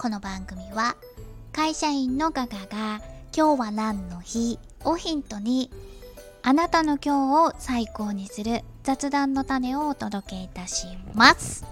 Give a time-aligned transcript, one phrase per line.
[0.00, 0.96] この番組は
[1.52, 3.02] 会社員のガガが
[3.36, 5.70] 今日は何の日をヒントに
[6.40, 11.66] あなたの今日を最高にする雑談の種をお届けいたします。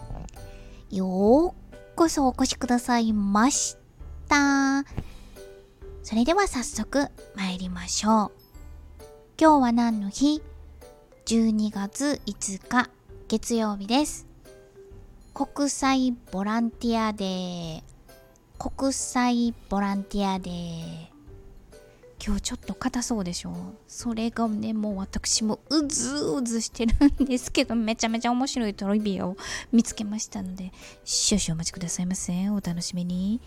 [0.90, 3.78] ようこそお越しくださいまし
[4.28, 4.84] た。
[6.02, 8.32] それでは早速参りましょう。
[9.40, 10.42] 今日は何の日
[11.24, 12.90] ?12 月5日
[13.26, 14.26] 月曜日です。
[15.32, 17.97] 国際ボランティアデー。
[18.58, 21.06] 国際ボランティアデー。
[22.20, 23.52] 今日ちょっと硬そうでしょ？
[23.86, 29.36] それがねもう私もうずうずしてるんですけどめちゃめちゃ面白いトリビアを
[29.70, 30.72] 見つけましたので
[31.04, 32.50] 少々お待ちくださいませ。
[32.50, 33.40] お楽しみに。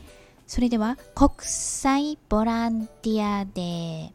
[0.47, 4.11] それでは国際ボランティアデー。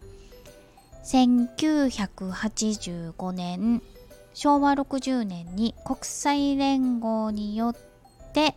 [1.68, 3.82] 1985年
[4.32, 7.76] 昭和60年に国際連合によっ
[8.32, 8.54] て、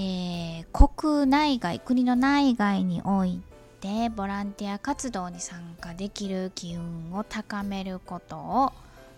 [0.00, 3.42] えー、国内外国の内外におい
[3.80, 8.72] てボランティア活動に参加できる機運を高めることを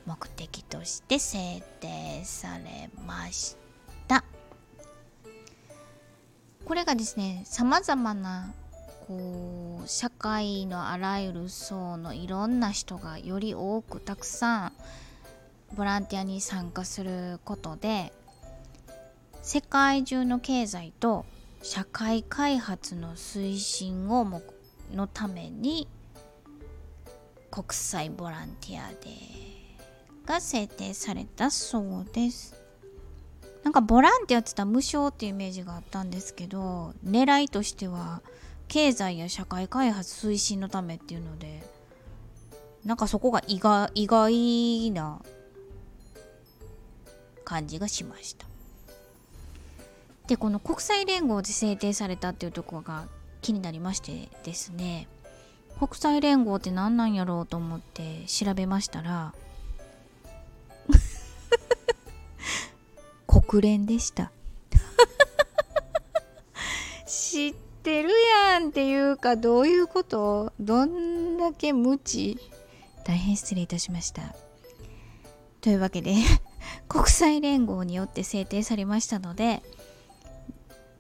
[0.07, 3.59] 目的として制定されまし
[4.09, 4.25] た。
[6.65, 8.55] これがですねさまざまな
[9.07, 14.73] こう社会のあらゆる層のいろんな人がより多くたくさん
[15.77, 18.15] ボランティアに参加することで
[19.43, 21.25] 世界中の経済と
[21.63, 24.43] 社会開発の推進をも
[24.93, 25.89] のために
[27.51, 32.55] 国際ボランティアデーが制定されたそうです。
[33.65, 38.23] なんかボランティアって言ったら無償っていうイメージがあったんですけど狙いとしては
[38.69, 41.63] 経済や社会開発推進のためっていうので
[42.85, 45.21] なんかそこが意外意外な
[47.45, 48.50] 感じがしました。
[50.31, 53.09] でこの国際連合で制定されたっていうところが
[53.43, 55.09] 気になりましてですね。
[55.81, 59.35] 国際連合って何なんやろうと思って調べましたら
[63.27, 64.31] 国連でした。
[67.09, 68.11] 知ってる
[68.53, 70.53] やんっていうかどういうこと？
[70.61, 72.39] どんだけ無知？
[73.05, 74.37] 大変失礼いたしました。
[75.61, 76.15] というわけで
[76.89, 79.65] 国際連合によって制定されましたので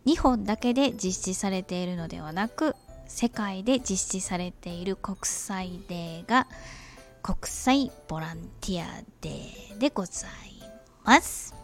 [0.07, 2.75] 日本だけで実施されているのではなく
[3.07, 6.47] 世界で実施されている国際デーが
[7.23, 8.87] 国際ボランティア
[9.21, 10.31] デーでござい
[11.05, 11.55] ます。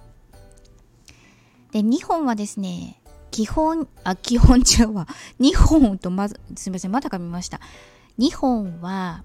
[1.73, 5.09] で日本はですね基本あ基本中は
[5.39, 7.61] 日本とまずすみませんまたかみました。
[8.19, 9.25] 日本は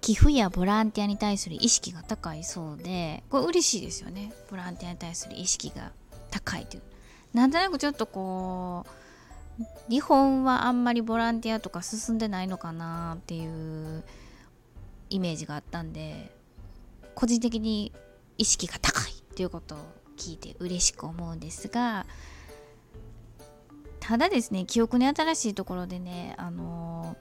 [0.00, 4.32] 寄付やボランティアに対する意識が高いそうでこれ嬉しいですよね。
[4.50, 5.92] ボランティアに対する意識が
[6.30, 6.82] 高いという。
[7.36, 8.86] なんとなくちょっとこ
[9.58, 14.02] う日本はあんまりボランティアとか進んでないのかなっていう
[15.10, 16.34] イメージがあったんで
[17.14, 17.92] 個人的に
[18.38, 19.78] 意識が高いっていうことを
[20.16, 22.06] 聞いて嬉しく思うんですが
[24.00, 27.18] ただですね記憶に新しいところでねあの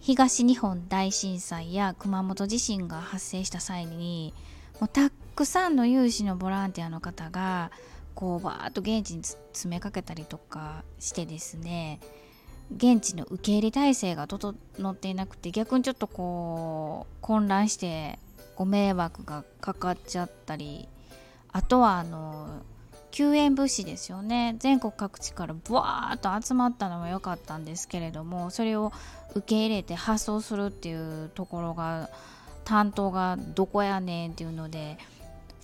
[0.00, 4.34] 東日本大震災や熊本地震が発生した際に
[4.80, 7.70] もうたくさんの有志のボランティアの方が
[8.14, 12.00] こうバーッと現地に詰めかけたりとかしてですね
[12.76, 14.54] 現地の受け入れ体制が整
[14.90, 18.18] っていなくて逆にちょっとこう混乱して
[18.56, 20.88] ご迷惑がかかっちゃったり
[21.52, 22.62] あとはあの
[23.10, 24.56] 救援物資ですよね。
[24.58, 28.90] 全国各地からブワーッと集まったのは良かったんですけれどもそれを
[29.34, 32.08] 受け入れて発送するっていうところが
[32.64, 34.96] 担当がどこやねんっていうので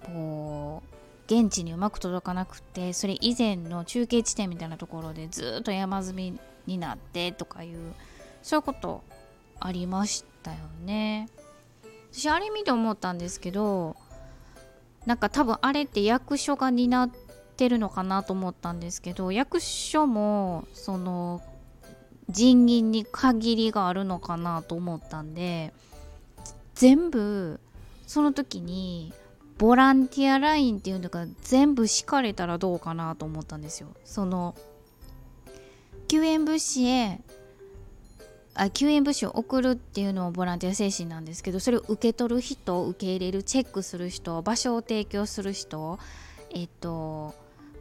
[0.04, 0.97] こう
[1.28, 7.94] 現地にうまく届かなくてそれ以前の中継地点みたいなところでずっと山積みになってとかいう
[8.42, 9.04] そういうこと
[9.60, 11.28] ありましたよね。
[12.10, 13.94] 私あれ見て思ったんですけど
[15.04, 17.10] なんか多分あれって役所が担っ
[17.56, 21.42] てるのかなと思ったんですけど役所もその
[22.30, 25.72] 人員に限りがあるのかなと思ったんで
[26.74, 27.60] 全部
[28.06, 29.12] その時に
[29.58, 33.88] ボランティアラインっていうのが全部敷かれたらどうかなと思ったんですよ。
[34.04, 34.54] その
[36.06, 37.20] 救援物資へ
[38.54, 45.98] あ救援物資を送るっていうのもボランティア精神なんですけどそれを受け取る人受け入れるチェックする人場所を提供する人
[46.50, 47.34] えっと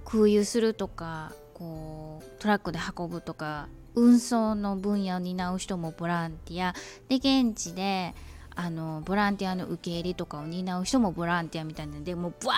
[0.06, 6.74] 空輸するとかこうトラックで運ぶとか運送の分野を担う人もボランティア
[7.10, 8.14] で現地で
[8.60, 12.52] あのボランティアの受け入れとかを担う人もボランティアみたいなんでもうバ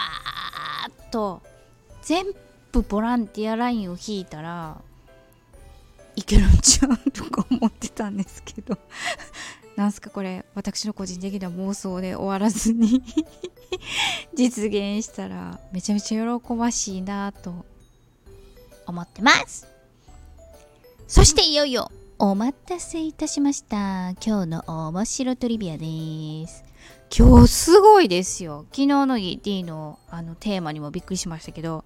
[0.88, 1.42] ーッと
[2.01, 2.25] 全
[2.72, 4.78] 部ボランティアラインを引いたら
[6.16, 8.78] いけるんちゃうとか思ってたんですけど
[9.75, 13.04] なんすかこれ私の個人的な妄想で終わらずに
[14.34, 17.66] 実現したらめちゃめちゃ喜ばしいなと
[18.88, 19.68] 思ってます。
[21.07, 24.10] そしていよいよお待たせいたしました。
[24.21, 26.66] 今日の面白トリビアです。
[27.18, 28.66] 今日すごいですよ。
[28.71, 31.86] 昨日の ET のあのテーマにもびっくりしましたけど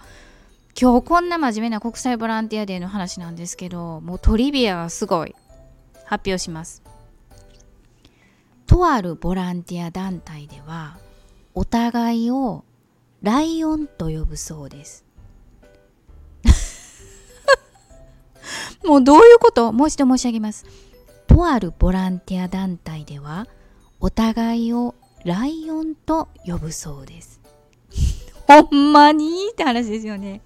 [0.75, 5.35] 今日こんな真面目な国際ボランティアデーの話なんですけどもうトリビアがすごい。
[6.05, 6.81] 発表します。
[8.65, 10.97] とあるボランティア団体では
[11.53, 12.65] お互いを
[13.21, 15.05] ライオンと呼ぶそうです。
[18.85, 19.71] もうどういうこと？
[19.71, 20.65] もう一度申し上げます
[21.27, 23.47] とあるボランティア団体では
[23.99, 24.95] お互いを
[25.25, 27.39] ライオンと呼ぶそうです。
[28.47, 29.49] ほんまに？
[29.51, 30.41] って話ですよね。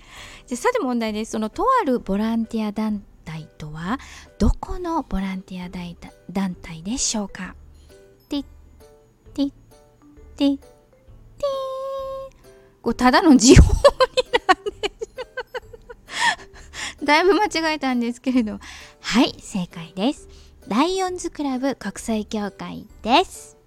[0.46, 1.32] じゃさて問題です。
[1.32, 4.00] そのとあるボランティア団体とは
[4.38, 5.70] どこのボランティア
[6.32, 7.56] 団体でしょうか？
[8.30, 8.46] ティッ
[9.34, 9.52] ティッ
[10.38, 10.68] ティッティ
[12.82, 13.74] これただの時報
[17.08, 18.60] だいぶ間違えたんですけれど。
[19.00, 20.28] はい正解です。
[20.68, 23.58] ライオンズクラブ国際協会です。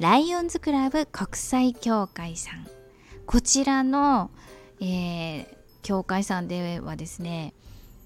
[0.00, 2.66] ライオンズクラブ国際協会さん。
[3.26, 4.32] こちらの、
[4.80, 5.46] えー、
[5.84, 7.54] 協会さんではですね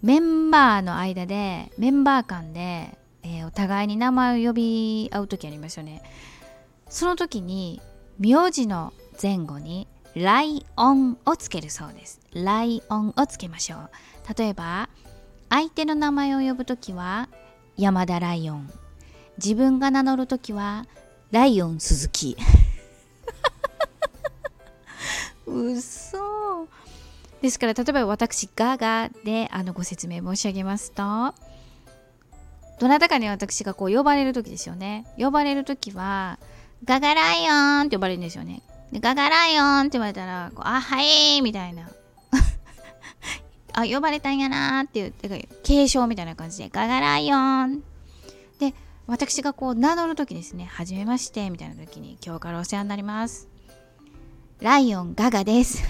[0.02, 6.02] メンバーの間でメンバー間で、えー、お互いに名前を呼び合う時ありますよね。
[6.90, 7.80] その時に
[8.18, 12.20] 名字の前後にライオンをつけるそうです。
[12.34, 13.90] ライオンをつけましょう。
[14.36, 14.88] 例えば
[15.48, 17.28] 相手の名前を呼ぶ時は
[17.76, 18.70] 山田ライオン。
[19.38, 20.84] 自分が名乗る時は
[21.30, 22.36] ライオン鈴木。
[25.46, 26.68] 嘘。
[27.40, 31.32] ですから例えば私ガガであのご説明申し上げますと
[32.80, 35.06] どなたかに私がこう呼ばれる時ですよね。
[35.16, 36.38] 呼ばれる時は
[36.84, 38.62] ガガライオンって呼ばれるんですよね。
[38.92, 41.88] ガガライオンって言われたらあはいみたいな。
[43.80, 47.82] あ呼ばれたんやなーっていうてか継承みたいな感じでガガライオン
[48.58, 48.74] で
[49.06, 53.48] 私がこう名乗る時ですね、はじめましてみたいな時に今日からお世話になります。
[54.60, 55.82] ライオンガガです。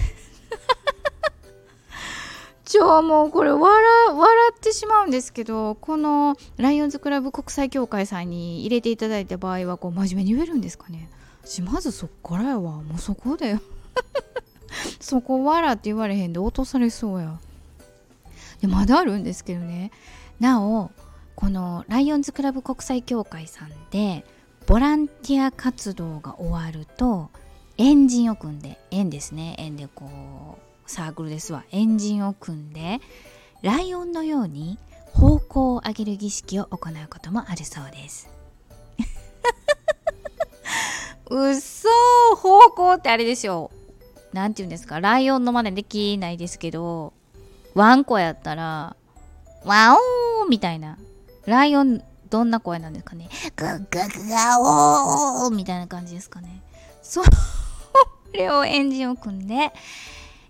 [2.63, 3.63] ちょ、もうこれ笑、
[4.13, 11.09] 笑ってしまうんですけど、このライオンズクラブ国際協会さんに入れていただいた場合は、こう真面目に言えるんですかね？
[11.43, 12.73] しまずそっからやわ。
[12.83, 13.59] もうそこだよ。
[15.01, 17.39] そこ笑って言われへんで落とされそうや。
[18.61, 19.91] でまだあるんですけどね。
[20.39, 20.91] なお、
[21.35, 24.25] このライオンズクラブ国際協会さんで
[24.67, 27.29] ボランティア活動が終わると
[27.77, 29.55] エンジンを組んで円ですね。
[29.57, 31.63] 円でこうサークルですわ。
[31.71, 32.99] エンジンを組んで
[33.61, 34.77] ライオンのように
[35.13, 38.29] 方向を上げる儀式を行うこともあるそうです。
[41.31, 41.89] うそ
[42.35, 43.71] 方向ってあれですよ
[44.33, 44.99] 何て言うんですか。
[44.99, 47.13] ライオンの真似できないですけど。
[47.79, 48.97] ワンコやったら
[49.63, 50.97] ワオーみたいな
[51.45, 56.61] ライオン、どんな声なんですかねガガガオーみたいな感じですかね。
[57.01, 57.21] そ
[58.33, 59.71] れをエンジンを組んで、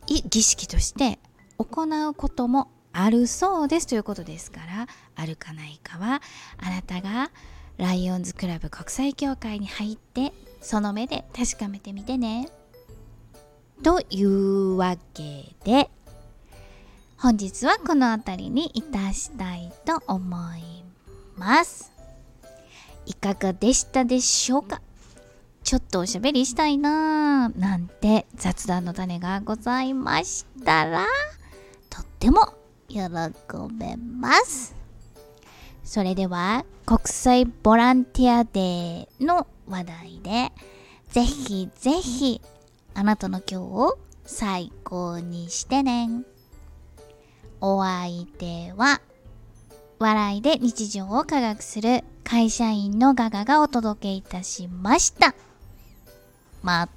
[0.07, 1.19] 儀式として
[1.59, 6.23] 行うこともあるそうですということですから、あるかないかは、
[6.57, 7.29] あなたが
[7.77, 12.49] ライオンズクラブ国際協会に入って、その目で確かめてみてね。
[13.83, 15.91] というわけで、
[17.21, 20.23] 本日はこの辺りにいたしたいと思
[20.55, 20.85] い
[21.35, 21.91] ます。
[23.05, 24.81] いかがでしたでしょうか？
[25.61, 31.05] ちょっとおしゃべりしたいなーなんて雑談の種がございましたら
[31.89, 32.53] とっても
[32.87, 32.99] 喜
[33.77, 34.73] べます。
[35.83, 40.53] それでは国際ボランティアデーの話題で
[41.09, 42.39] ぜひぜひ
[42.93, 46.23] あなたの今日を最高にしてね。
[47.61, 49.01] お相手は
[49.99, 55.35] 笑いで日常を科学する会社員のガガがお届けいたしました。
[56.63, 56.87] ま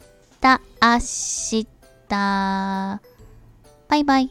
[0.40, 1.66] た明日。
[2.08, 3.00] バ
[3.96, 4.30] イバイ。